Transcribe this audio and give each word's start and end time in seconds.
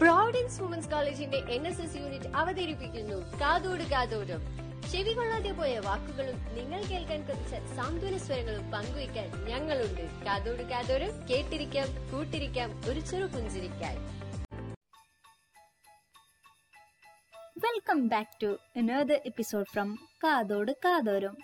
Providence 0.00 0.62
women's 0.62 0.90
കോളേജിന്റെ 0.90 1.36
N 1.36 1.66
S 1.66 1.80
S 1.80 1.96
unit 1.96 2.24
അവതരിപ്പിക്കുന്നു. 2.24 3.38
കാതോട് 3.40 3.82
കാതോടും. 3.82 4.42
ചെവി 4.92 5.12
കൊള്ളാതെ 5.12 5.52
പോയ 5.52 5.78
വാക്കുകളും 5.78 6.56
നിങ്ങൾ 6.56 6.82
കേൾക്കാൻ 6.82 7.20
കൊതിച്ച 7.26 7.74
സാന്ത്വന 7.76 8.16
സ്വരങ്ങളും 8.16 8.70
പങ്കുവയ്ക്കാൻ 8.70 9.28
ഞങ്ങളുണ്ട്. 9.44 10.24
കാതോട് 10.24 10.62
കാതോടും 10.62 11.28
കേട്ടിരിക്കാം 11.28 11.88
കൂട്ടിരിക്കാം 12.12 12.84
ഒരു 12.88 13.00
ചെറു 13.00 13.24
പുഞ്ചിരിക്കാൻ. 13.24 13.96
Welcome 17.58 18.08
back 18.08 18.42
to 18.42 18.58
another 18.76 19.20
episode 19.26 19.66
from 19.72 19.98
Kathodu 20.24 20.72
Kathoram 20.84 21.36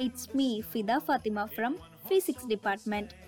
it's 0.00 0.30
me 0.36 0.60
Fida 0.60 0.98
Fathima 0.98 1.44
from 1.44 1.78
physics 2.08 2.46
department 2.46 3.23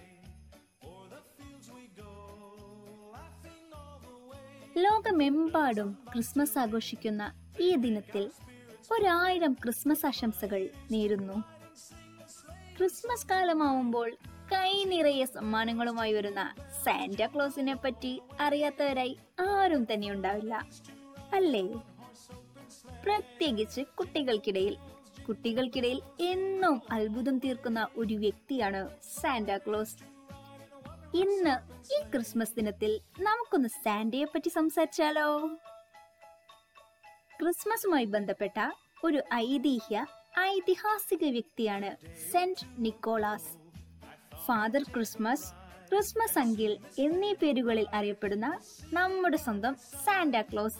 ലോകമെമ്പാടും 4.78 5.98
ക്രിസ്മസ് 6.12 6.58
ആഘോഷിക്കുന്ന 6.58 7.32
ഈ 7.60 7.74
ദിനത്തിൽ 7.76 8.30
ഒരായിരം 8.92 9.52
ക്രിസ്മസ് 9.52 10.06
ആശംസകൾ 10.06 10.68
നേരുന്നു. 10.92 11.32
ക്രിസ്മസ് 12.78 13.26
കാലമാവുമ്പോൾ 13.26 14.16
കൈ 14.52 14.84
നിറയെ 14.84 15.24
സമ്മാനങ്ങളുമായി 15.24 16.12
വരുന്ന 16.12 16.54
സാന്റാക്ലോസിനെ 16.84 17.74
പറ്റി 17.74 18.22
അറിയാത്തവരായി 18.40 19.18
ആരും 19.40 19.86
തന്നെ 19.92 20.10
ഉണ്ടാവില്ല. 20.10 20.68
അല്ലേ? 21.32 21.62
പ്രത്യേകിച്ച് 23.04 23.80
കുട്ടികൾക്കിടയിൽ. 23.80 24.76
കുട്ടികൾക്കിടയിൽ 25.28 26.02
എന്നും 26.20 26.82
അത്ഭുതം 26.90 27.38
തീർക്കുന്ന 27.38 27.88
ഒരു 27.96 28.14
വ്യക്തിയാണ് 28.14 28.88
സാന്റാക്ലോസ് 29.20 29.96
ക്ലോസ് 29.96 30.15
ഇന്ന് 31.14 31.54
ഈ 31.94 32.10
ക്രിസ്മസ് 32.10 32.54
ദിനത്തിൽ 32.56 33.00
നമുക്കൊന്ന് 33.20 33.68
സാന്റയെ 33.68 34.24
പറ്റി 34.24 34.48
സംസാരിച്ചാലോ? 34.48 35.48
ക്രിസ്മസുമായി 37.40 38.04
ബന്ധപ്പെട്ട 38.04 38.60
ഒരു 39.04 39.22
ഐതിഹ്യ 39.34 40.06
ഐതിഹാസിക 40.40 41.24
വ്യക്തിയാണ് 41.24 41.96
saint 42.32 42.66
Nicholas. 42.78 43.50
Father 44.46 44.82
Christmas 44.82 45.52
Christmas 45.88 46.38
uncle 46.38 46.76
എന്നീ 46.98 47.34
പേരുകളിൽ 47.34 47.86
അറിയപ്പെടുന്ന 47.92 48.58
നമ്മുടെ 48.92 49.36
സ്വന്തം 49.36 49.76
സാന്റാക്ലോസ് 50.04 50.78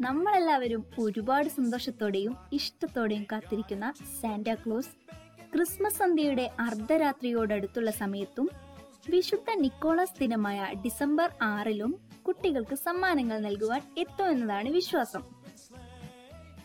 നമ്മളെല്ലാവരും 0.00 0.84
ഒരുപാട് 0.98 1.48
സന്തോഷത്തോടെയും 1.48 2.36
ഇഷ്ടത്തോടെയും 2.52 3.26
കാത്തിരിക്കുന്ന 3.32 3.92
സാന്റാക്ലോസ് 4.20 4.88
ക്രിസ്മസ് 5.54 5.98
സന്ധ്യയുടെ 5.98 6.50
അർദ്ധരാത്രിയോടടുത്തുള്ള 6.58 7.90
സമയത്തും 7.90 8.67
വിശുദ്ധ 9.08 9.50
നിക്കോളാസ് 9.54 10.18
ദിനമായ 10.20 10.74
ഡിസംബർ 10.84 11.34
ആറിലും 11.42 12.00
കുട്ടികൾക്ക് 12.26 12.74
സമ്മാനങ്ങൾ 12.74 13.38
നൽകുവാൻ 13.38 13.82
എത്തുമെന്നതാണ് 13.98 14.68
വിശ്വാസം. 14.68 15.22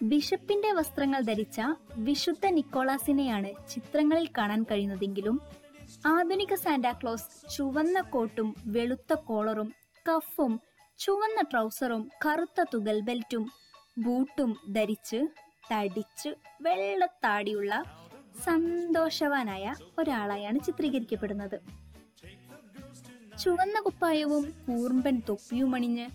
ബിഷപ്പിന്റെ 0.03 0.71
വസ്ത്രങ്ങൾ 0.71 1.21
ധരിച്ച 1.21 1.61
വിശുദ്ധ 1.95 2.45
നിക്കോളാസിനെയാണ് 2.47 3.69
ചിത്രങ്ങളിൽ 3.69 4.27
കാണാൻ 4.37 4.63
കഴിയുന്നതെങ്കിലും 4.63 5.41
ആധുനിക 6.05 6.53
സാന്റാക്ലോസ് 6.53 7.55
ചുവന്ന 7.55 8.01
കോട്ടും 8.01 8.55
വെളുത്ത 8.65 9.13
കോളറും 9.13 9.73
കഫും 10.05 10.59
ചുവന്ന 10.99 11.41
ട്രൗസറും 11.41 12.09
കറുത്ത 12.25 12.65
തുകൽ 12.73 12.99
ബെൽറ്റും 12.99 13.51
ബൂട്ടും 13.97 14.57
ധരിച്ച് 14.71 15.27
തടിച്ച് 15.73 16.29
വെള്ളത്താടിയുള്ള 16.61 17.83
സന്തോഷവാനായ 18.45 19.75
ഒരാളായാണ് 19.99 20.59
ചിത്രീകരിക്കപ്പെടുന്നത്. 20.59 21.82
ചുവന്ന 23.39 23.79
കുപ്പായവും 23.79 24.53
കൂർമ്പൻ 24.67 25.21
തൊപ്പിയുമണിഞ്ഞ് 25.29 26.09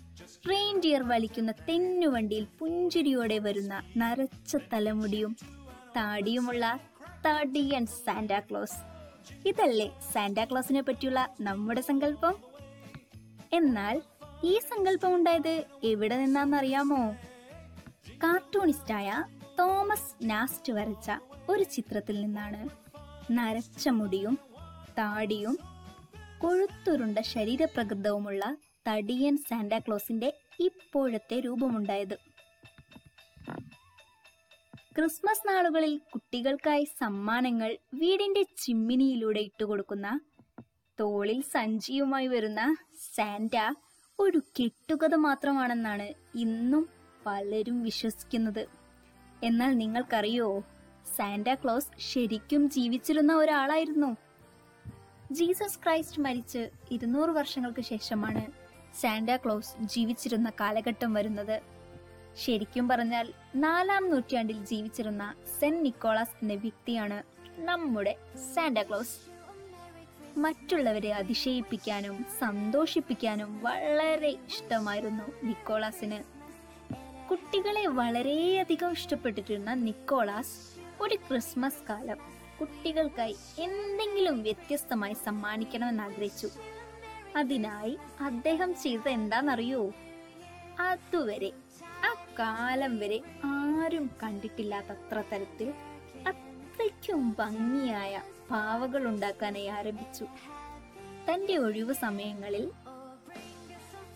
റെയിൻഡിയർ 0.48 1.02
വലിക്കുന്ന 1.02 1.52
തെന്നുവണ്ടിയിൽ 1.68 2.46
പുഞ്ചിരിയോടെ 2.58 3.38
വരുന്ന 3.38 3.82
നരച്ച 3.96 4.56
തലമുടിയും 4.72 5.36
താടിയുമുള്ള 5.96 6.80
തടിയൻ 7.26 7.86
സാന്റാക്ലോസ് 7.86 8.78
ഇതല്ലേ 9.48 10.00
സാന്റാക്ലോസിനെ 10.12 10.80
പറ്റിയുള്ള 10.80 11.34
നമ്മുടെ 11.40 11.80
സങ്കല്പം? 11.80 12.34
എന്നാൽ 13.52 14.02
ഈ 14.44 14.58
സങ്കല്പം 14.58 15.14
ഉണ്ടായത് 15.14 15.64
എവിടെ 15.84 16.16
നിന്നാന്നറിയാമോ 16.16 17.14
കാർട്ടൂണിസ്റ്റായ 18.24 19.24
തോമസ് 19.58 20.14
നാസ്റ്റ് 20.22 20.72
വരച്ച 20.72 21.10
ഒരു 21.50 21.62
ചിത്രത്തിൽ 21.62 22.20
നിന്നാണ്. 22.20 22.68
നരച്ച 23.30 23.88
മുടിയും 23.88 24.38
താടിയും 24.98 25.58
കൊഴുത്തുരുണ്ട 26.38 27.18
ശരീരപ്രകൃതവുമുള്ള 27.18 28.56
തടിയൻ 28.88 29.36
സാന്റാക്ലോസിന്റെ 29.36 30.34
ഇപ്പോഴത്തെ 30.60 31.40
രൂപമുണ്ടായത്. 31.40 32.14
ക്രിസ്മസ് 34.96 35.48
നാളുകളിൽ 35.48 36.00
കുട്ടികൾക്കായി 36.14 36.84
സമ്മാനങ്ങൾ 36.84 37.76
വീടിന്റെ 37.94 38.42
ചിമ്മിനിയിലൂടെ 38.42 39.40
ഇട്ടുകൊടുക്കുന്ന 39.40 40.20
തോളിൽ 41.00 41.42
സഞ്ചിയുമായി 41.42 42.26
വരുന്ന 42.26 42.76
സാന്റ 43.16 43.56
ഒരു 44.18 44.38
കെട്ടുകഥ 44.38 45.14
മാത്രമാണെന്നാണ് 45.14 46.38
ഇന്നും 46.38 46.88
പലരും 47.26 47.82
വിശ്വസിക്കുന്നത്. 47.82 48.68
എന്നാൽ 49.44 49.76
നിങ്ങൾക്കറിയോ 49.76 50.64
സാന്റാക്ലോസ് 51.16 51.90
ശരിക്കും 51.98 52.70
ജീവിച്ചിരുന്ന 52.70 53.34
ഒരാളായിരുന്നു. 53.34 54.27
ജീസസ് 55.32 55.78
ക്രൈസ്റ്റ് 55.84 56.22
മരിച്ച് 56.22 56.70
ഇരുന്നൂറ് 56.90 57.30
വർഷങ്ങൾക്ക് 57.30 57.80
ശേഷമാണ് 57.80 58.46
സാന്റാ 59.00 59.36
ക്ലോസ് 59.36 59.72
ജീവിച്ചിരുന്ന 59.80 60.52
കാലഘട്ടം 60.60 61.14
വരുന്നത്. 61.14 61.62
ശരിക്കും 62.36 62.88
പറഞ്ഞാൽ 62.88 63.32
നാലാം 63.54 64.10
നൂറ്റാണ്ടിൽ 64.10 64.64
ജീവിച്ചിരുന്ന 64.64 65.34
സെന്റ് 65.60 65.84
നിക്കോളാസ് 65.84 66.36
എന്ന 66.42 66.54
വ്യക്തിയാണ് 66.54 67.22
നമ്മുടെ 67.60 68.16
സാന്റാ 68.54 68.82
ക്ലോസ്. 68.82 69.16
മറ്റുള്ളവരെ 70.38 71.12
അതിശയിപ്പിക്കാനും 71.12 72.26
സന്തോഷിപ്പിക്കാനും 72.38 73.62
വളരെ 73.62 74.28
ഇഷ്ടമായിരുന്നു 74.28 75.24
നിക്കോളാസിന്. 75.42 76.18
കുട്ടികളെ 77.30 77.86
വളരെയധികം 77.86 78.92
ഇഷ്ടപ്പെട്ടിരുന്ന 78.92 79.74
നിക്കോളാസ് 79.74 80.56
ഒരു 81.02 81.14
ക്രിസ്മസ് 81.14 81.82
കാലം 81.88 82.37
കുട്ടികൾക്കായി 82.60 83.36
എന്തെങ്കിലും 83.58 84.42
വ്യത്യസ്തമായി 84.42 85.12
സമ്മാനിക്കണമെന്ന് 85.12 86.02
ആഗ്രഹിച്ചു. 86.02 86.50
അതിനായി 87.36 87.98
അദ്ദേഹം 88.20 88.74
ചെയ്തത് 88.74 89.08
എന്താണെന്നറിയോ? 89.08 89.92
അതുവരെ 90.80 91.52
ആ 92.04 92.26
കാലം 92.38 92.98
വരെ 92.98 93.20
ആരും 93.44 94.10
കണ്ടിട്ടില്ലാത്തത്ര 94.22 95.22
തരത്തിൽ 95.32 95.68
അത്രയ്ക്കും 96.28 97.36
ഭംഗിയായ 97.38 98.22
പാവകൾ 98.50 99.06
ഉണ്ടാക്കാനായി 99.06 99.66
ആരംഭിച്ചു. 99.66 100.26
തന്റെ 101.30 101.56
ഒഴിവു 101.56 101.92
സമയങ്ങളിൽ 101.92 102.70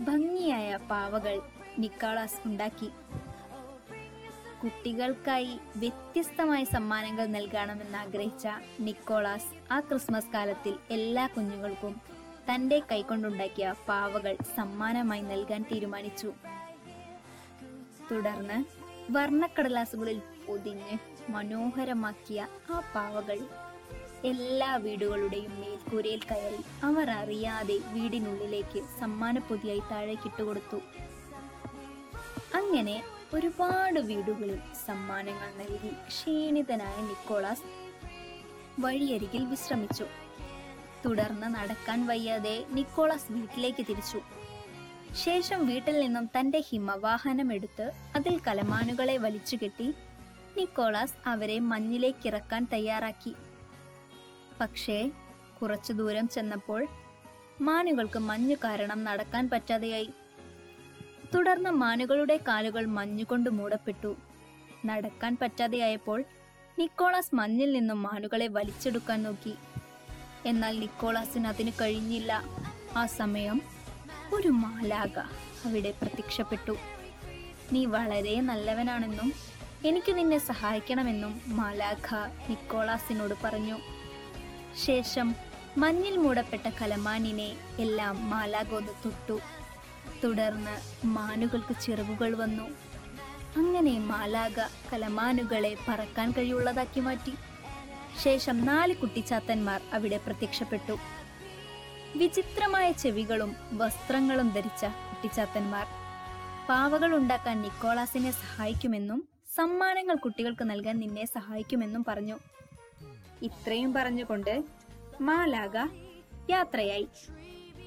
ഭംഗിയായ 0.00 0.76
പാവകൾ 0.90 1.42
നിക്കോളാസ് 1.78 2.48
ഉണ്ടാക്കി. 2.48 2.90
കുട്ടികൾക്കായി 4.62 5.58
വ്യത്യസ്തമായ 5.76 6.64
സമ്മാനങ്ങൾ 6.64 7.26
നൽകണമെന്ന് 7.26 7.98
ആഗ്രഹിച്ച 7.98 8.46
നിക്കോളാസ് 8.80 9.72
ആ 9.72 9.80
ക്രിസ്മസ് 9.80 10.32
കാലത്തിൽ 10.32 10.74
എല്ലാ 10.90 11.26
കുഞ്ഞുങ്ങൾക്കും 11.26 11.94
തന്റെ 12.50 12.78
കൈകൊണ്ടുണ്ടാക്കിയ 12.90 13.74
പാവകൾ 13.88 14.36
സമ്മാനമായി 14.56 15.20
നൽകാൻ 15.20 15.62
തീരുമാനിച്ചു. 15.62 16.32
തുടർന്ന് 18.10 18.58
വർണക്കടലാസുകളിൽ 19.10 20.18
പൊതിഞ്ഞ് 20.46 20.96
മനോഹരമാക്കിയ 21.32 22.46
ആ 22.70 22.82
പാവകൾ 22.94 23.38
എല്ലാ 24.24 24.76
വീടുകളുടെയും 24.76 25.60
മേൽക്കൂരയിൽ 25.60 26.22
കയറി 26.24 26.60
അവർ 26.82 27.10
അറിയാതെ 27.10 27.78
വീടിനുള്ളിലേക്ക് 27.92 28.82
സമ്മാനപ്പൊതിയായി 29.00 29.82
താഴേക്കിട്ടുകൊടുത്തു. 29.90 30.80
അങ്ങനെ 32.54 32.96
ഒരുപാട് 33.36 34.00
വീടുകളിൽ 34.00 34.58
സമ്മാനങ്ങൾ 34.86 35.50
നൽകി 35.60 35.90
ക്ഷീണിതനായ 36.08 36.96
നിക്കോളാസ് 37.02 37.68
വഴിയരികിൽ 38.80 39.44
വിശ്രമിച്ചു. 39.44 40.06
തുടർന്ന് 41.04 41.54
നടക്കാൻ 41.54 42.06
വയ്യാതെ 42.06 42.64
നിക്കോളാസ് 42.70 43.32
വീട്ടിലേക്ക് 43.32 43.82
തിരിച്ചു. 43.88 44.20
ശേഷം 45.24 45.66
വീട്ടിൽ 45.66 46.00
നിന്നും 46.00 46.26
തന്റെ 46.26 46.60
ഹിമവാഹനം 46.68 47.52
എടുത്ത് 47.52 47.92
അതിൽ 48.16 48.40
കലമാനുകളെ 48.46 49.16
വലിച്ചു 49.18 49.56
കെട്ടി 49.56 49.94
നിക്കോളാസ് 50.56 51.18
അവരെ 51.26 51.58
മഞ്ഞിലേക്കിറക്കാൻ 51.58 52.64
തയ്യാറാക്കി. 52.72 53.34
പക്ഷേ 54.60 55.10
കുറച്ചു 55.62 55.92
ദൂരം 55.92 56.28
ചെന്നപ്പോൾ 56.28 56.88
മാനുകൾക്ക് 57.60 58.18
മഞ്ഞു 58.18 58.56
കാരണം 58.64 59.04
നടക്കാൻ 59.04 59.50
പറ്റാതെയായി. 59.50 60.10
തുടർന്ന് 61.34 61.70
മാനുകളുടെ 61.70 62.40
കാലുകൾ 62.48 62.86
മഞ്ഞുകൊണ്ട് 62.86 63.50
മൂടപ്പെട്ടു. 63.50 64.16
നടക്കാൻ 64.84 65.36
പറ്റാതെയായപ്പോൾ 65.42 66.24
നിക്കോളാസ് 66.78 67.34
മഞ്ഞിൽ 67.34 67.72
നിന്നും 67.72 68.02
മാനുകളെ 68.02 68.46
വലിച്ചെടുക്കാൻ 68.46 69.22
നോക്കി. 69.22 69.54
എന്നാൽ 70.46 70.80
നിക്കോളാസിന് 70.80 71.46
അതിന് 71.46 71.72
കഴിഞ്ഞില്ല. 71.80 72.42
ആ 72.96 73.06
സമയം 73.06 73.62
ഒരു 74.34 74.48
മാലാക 74.48 75.18
അവിടെ 75.64 75.90
പ്രത്യക്ഷപ്പെട്ടു. 75.90 76.76
നീ 77.72 77.84
വളരെ 77.84 78.40
നല്ലവനാണെന്നും 78.40 79.32
എനിക്ക് 79.84 80.16
നിന്നെ 80.16 80.38
സഹായിക്കണമെന്നും 80.38 81.40
മാലാഖ 81.46 82.14
നിക്കോളാസിനോട് 82.48 83.34
പറഞ്ഞു. 83.44 83.78
ശേഷം 84.84 85.34
മഞ്ഞിൽ 85.78 86.16
മൂടപ്പെട്ട 86.16 86.68
കലമാനിനെ 86.68 87.56
എല്ലാം 87.78 88.30
മാലാഖ 88.30 88.74
ഒന്ന് 88.74 88.92
തൊട്ടു. 89.04 89.61
തുടർന്ന് 90.24 91.06
മാനുകൾക്ക് 91.06 91.80
ചിറകുകൾ 91.80 92.34
വന്നു. 92.34 92.62
അങ്ങനെ 93.56 93.98
മാലാക 93.98 94.60
കലമാനുകളെ 94.92 95.76
പറക്കാൻ 95.88 96.30
കഴിയുള്ളതാക്കി 96.30 97.00
മാറ്റി. 97.00 97.32
ശേഷം 98.22 98.66
നാല് 98.66 98.94
കുട്ടിച്ചാത്തന്മാർ 98.94 99.82
അവിടെ 99.92 100.16
പ്രത്യക്ഷപ്പെട്ടു. 100.16 100.98
വിചിത്രമായ 102.16 102.92
ചെവികളും 102.92 103.56
വസ്ത്രങ്ങളും 103.72 104.48
ധരിച്ച 104.50 104.84
കുട്ടിച്ചാത്തന്മാർ. 104.84 105.86
പാവകൾ 106.68 107.16
ഉണ്ടാക്കാൻ 107.16 107.62
നിക്കോളാസിനെ 107.62 108.30
സഹായിക്കുമെന്നും 108.30 109.28
സമ്മാനങ്ങൾ 109.54 110.14
കുട്ടികൾക്ക് 110.14 110.70
നൽകാൻ 110.70 110.98
നിന്നെ 110.98 111.24
സഹായിക്കുമെന്നും 111.24 112.04
പറഞ്ഞു. 112.08 112.38
ഇത്രയും 113.42 113.92
പറഞ്ഞുകൊണ്ട് 113.92 114.64
മാലാക 115.20 115.76
യാത്രയായി. 116.50 117.08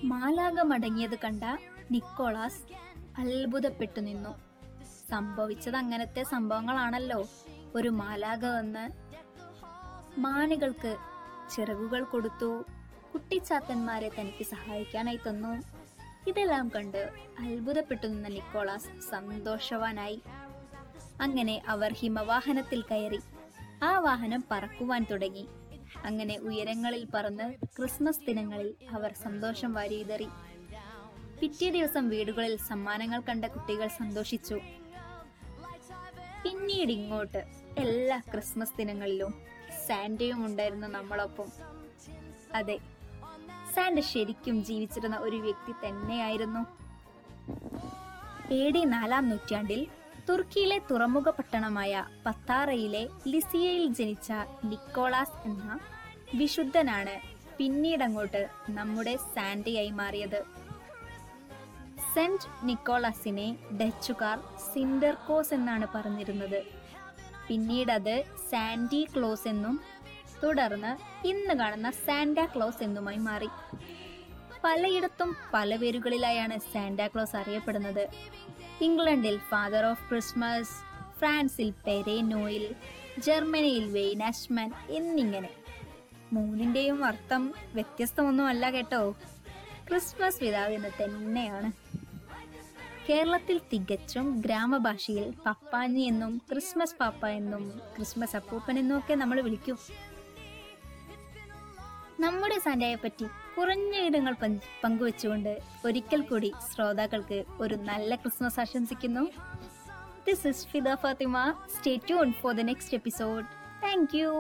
മാലാക 0.04 0.62
മടങ്ങിയത് 0.62 1.20
കണ്ട 1.20 1.44
നിക്കോളാസ് 1.92 2.60
അത്ഭുതപ്പെട്ടു 3.18 4.00
നിന്നു. 4.00 4.30
സംഭവിച്ചത് 5.10 5.76
അങ്ങനത്തെ 5.76 6.24
സംഭവങ്ങളാണല്ലോ. 6.24 7.28
ഒരു 7.76 7.90
മാലാക 7.90 8.46
വന്ന് 8.46 8.90
മാനുകൾക്ക് 10.20 10.98
ചിറകുകൾ 11.56 12.04
കൊടുത്തു. 12.04 12.64
കുട്ടിച്ചാത്തന്മാരെ 13.14 14.12
തനിക്ക് 14.20 14.44
സഹായിക്കാനായി 14.44 15.20
തന്നു. 15.28 15.64
ഇതെല്ലാം 16.30 16.72
കണ്ട് 16.76 17.10
അത്ഭുതപ്പെട്ടു 17.40 18.08
നിന്ന 18.08 18.28
നിക്കോളാസ് 18.28 19.10
സന്തോഷവാനായി. 19.10 20.22
അങ്ങനെ 21.22 21.62
അവർ 21.68 21.94
ഹിമവാഹനത്തിൽ 21.94 22.82
കയറി. 22.82 23.20
ആ 23.84 24.00
വാഹനം 24.00 24.44
പറക്കുവാൻ 24.52 25.06
തുടങ്ങി. 25.12 25.48
അങ്ങനെ 26.06 26.38
ഉയരങ്ങളിൽ 26.38 27.08
പറന്ന് 27.14 27.54
ക്രിസ്മസ് 27.54 28.20
ദിനങ്ങളിൽ 28.28 28.76
അവർ 28.92 29.14
സന്തോഷം 29.14 29.74
വാരിയിതറി. 29.74 30.28
പിറ്റേ 31.40 31.70
ദിവസം 31.70 32.10
വീടുകളിൽ 32.10 32.58
സമ്മാനങ്ങൾ 32.58 33.20
കണ്ട 33.20 33.46
കുട്ടികൾ 33.46 33.88
സന്തോഷിച്ചു. 33.88 34.58
പിന്നീട് 36.44 36.92
ഇങ്ങോട്ട് 36.92 37.42
എല്ലാ 37.78 38.18
ക്രിസ്മസ് 38.32 38.78
ദിനങ്ങളിലും 38.78 39.32
സാന്റയും 39.88 40.46
ഉണ്ടായിരുന്നു 40.46 40.88
നമ്മളൊപ്പം. 40.88 41.48
അതെ 42.54 42.78
സാന്റ 43.76 44.00
ശരിക്കും 44.00 44.58
ജീവിച്ചിരുന്ന 44.64 45.18
ഒരു 45.18 45.36
വ്യക്തി 45.36 45.74
തന്നെയായിരുന്നു. 45.86 46.62
എ 48.52 48.64
ഡി 48.72 48.84
നാലാം 48.96 49.30
നൂറ്റാണ്ടിൽ 49.30 49.88
തുർക്കിയിലെ 50.30 50.78
തുറമുഖ 50.92 51.30
പട്ടണമായ 51.30 52.06
പത്താറയിലെ 52.26 53.04
ലിസിയയിൽ 53.28 53.94
ജനിച്ച 53.94 54.32
നിക്കോളാസ് 54.66 55.40
എന്ന 55.46 55.80
വിശുദ്ധനാണ് 56.36 57.16
പിന്നീടങ്ങോട്ട് 57.58 58.42
നമ്മുടെ 58.70 59.16
സാന്റയായി 59.36 59.90
മാറിയത്. 59.90 60.40
സെന്റ് 62.16 62.50
നിക്കോളസിനെ 62.64 63.58
ഡച്ചുകാർ 63.82 64.40
സിൻഡർകോസ് 64.74 65.54
എന്നാണ് 65.54 65.88
പറഞ്ഞിരുന്നത്. 65.96 66.64
പിന്നീട് 67.48 67.92
അത് 67.92 68.26
സാന്റി 68.52 69.08
ക്ലോസ് 69.16 69.48
എന്നും 69.48 69.82
തുടർന്ന് 70.44 70.92
ഇന്ന് 71.28 71.54
കാണുന്ന 71.54 71.92
സാന്റാ 71.92 72.46
ക്ലോസ് 72.46 72.84
എന്നുമായി 72.84 73.18
മാറി. 73.18 73.50
പലയിടത്തും 74.64 75.36
പല 75.54 75.76
പേരുകളിലായാണ് 75.76 76.60
സാന്റാ 76.74 77.08
ക്ലോസ് 77.08 77.36
അറിയപ്പെടുന്നത്. 77.36 78.08
ഇംഗ്ലണ്ടിൽ 78.82 79.38
ഫാദർ 79.38 79.86
ഓഫ് 79.86 80.10
ക്രിസ്മസ് 80.10 80.76
ഫ്രാൻസിൽ 81.20 81.74
പെരേനോയിൽ 81.88 82.76
ജർമ്മനിയിൽ 83.20 83.86
വെയ്നാഷ്മാൻ 83.92 84.72
എന്നിങ്ങനെ. 84.90 85.50
മൂന്നിന്റെയും 86.34 87.06
അർത്ഥം 87.06 87.54
വ്യത്യസ്തമൊന്നുമല്ല 87.74 88.70
കേട്ടോ. 88.70 89.16
ക്രിസ്മസ് 89.88 90.40
പിതാവ് 90.40 90.74
എന്ന് 90.74 91.04
തന്നെയാണ്. 91.04 91.85
കേരളത്തിൽ 93.10 93.62
തികച്ചും 93.74 94.42
ഗ്രാമഭാഷയിൽ 94.42 95.34
പപ്പാഞ്ഞി 95.46 96.02
എന്നും 96.02 96.42
ക്രിസ്മസ് 96.52 96.96
പാപ്പ 96.96 97.28
എന്നും 97.40 97.64
ക്രിസ്മസ് 97.96 98.36
അപ്പൂപ്പൻ 98.36 98.80
എന്നും 98.80 98.98
ഒക്കെ 98.98 99.14
നമ്മൾ 99.14 99.42
വിളിക്കും. 99.42 99.78
നമ്മുടെ 102.20 102.60
സാന്റയെ 102.60 102.96
പറ്റി 102.96 103.26
കുറഞ്ഞ 103.58 103.94
വിവരങ്ങൾ 104.00 104.36
പങ്കുവെച്ചുകൊണ്ട് 104.84 105.54
ഒരിക്കൽ 105.86 106.22
കൂടി 106.22 106.52
ശ്രോതാക്കൾക്ക് 106.72 107.46
ഒരു 107.60 107.76
നല്ല 107.76 108.16
ക്രിസ്മസ് 108.16 108.60
ആശംസിക്കുന്നു. 108.60 109.24
This 110.28 110.48
is 110.48 110.68
Fida 110.68 110.96
Fathima. 110.96 111.38
Stay 111.76 111.96
tune 112.08 112.34
for 112.34 112.54
the 112.54 112.62
next 112.72 112.96
episode 112.96 113.46
thank 113.84 114.16
you 114.18 114.32